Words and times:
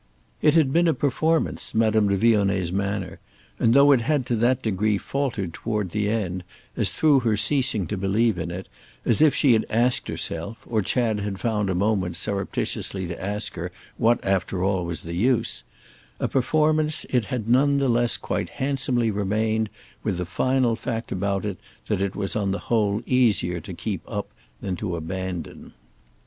It 0.41 0.55
had 0.55 0.73
been 0.73 0.87
a 0.87 0.95
performance, 0.95 1.75
Madame 1.75 2.07
de 2.09 2.17
Vionnet's 2.17 2.71
manner, 2.71 3.19
and 3.59 3.75
though 3.75 3.91
it 3.91 4.01
had 4.01 4.25
to 4.25 4.35
that 4.37 4.63
degree 4.63 4.97
faltered 4.97 5.53
toward 5.53 5.91
the 5.91 6.09
end, 6.09 6.43
as 6.75 6.89
through 6.89 7.19
her 7.19 7.37
ceasing 7.37 7.85
to 7.85 7.97
believe 7.97 8.39
in 8.39 8.49
it, 8.49 8.67
as 9.05 9.21
if 9.21 9.35
she 9.35 9.53
had 9.53 9.63
asked 9.69 10.07
herself, 10.07 10.65
or 10.67 10.81
Chad 10.81 11.19
had 11.19 11.39
found 11.39 11.69
a 11.69 11.75
moment 11.75 12.15
surreptitiously 12.15 13.05
to 13.09 13.23
ask 13.23 13.53
her, 13.53 13.71
what 13.97 14.19
after 14.25 14.63
all 14.63 14.85
was 14.85 15.01
the 15.01 15.13
use, 15.13 15.61
a 16.19 16.27
performance 16.27 17.05
it 17.11 17.25
had 17.25 17.47
none 17.47 17.77
the 17.77 17.87
less 17.87 18.17
quite 18.17 18.49
handsomely 18.49 19.11
remained, 19.11 19.69
with 20.03 20.17
the 20.17 20.25
final 20.25 20.75
fact 20.75 21.11
about 21.11 21.45
it 21.45 21.59
that 21.85 22.01
it 22.01 22.15
was 22.15 22.35
on 22.35 22.49
the 22.49 22.57
whole 22.73 23.03
easier 23.05 23.59
to 23.59 23.71
keep 23.71 24.01
up 24.07 24.29
than 24.61 24.75
to 24.75 24.95
abandon. 24.95 25.73